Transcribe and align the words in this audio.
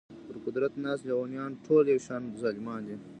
پر 0.27 0.35
قدرت 0.45 0.71
ناست 0.83 1.03
لېونیان 1.07 1.51
ټول 1.65 1.83
یو 1.91 1.99
شان 2.05 2.21
ظالمان 2.41 2.81
دي. 2.87 2.95